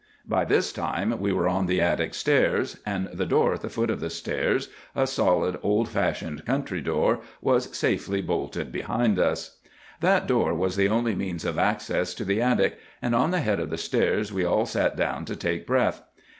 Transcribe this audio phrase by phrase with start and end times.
[0.27, 3.91] "By this time we were on the attic stairs; and the door at the foot
[3.91, 9.59] of the stairs—a solid, old fashioned country door—was safely bolted behind us.
[9.99, 13.59] "That door was the only means of access to the attic; and on the head
[13.59, 16.01] of the stairs we all sat down to take breath.